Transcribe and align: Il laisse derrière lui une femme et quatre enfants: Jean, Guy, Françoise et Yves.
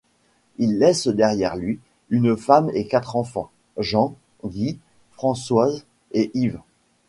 Il 0.57 0.79
laisse 0.79 1.07
derrière 1.07 1.55
lui 1.55 1.79
une 2.09 2.35
femme 2.35 2.71
et 2.73 2.87
quatre 2.87 3.15
enfants: 3.17 3.51
Jean, 3.77 4.15
Guy, 4.43 4.79
Françoise 5.11 5.85
et 6.13 6.31
Yves. 6.33 6.59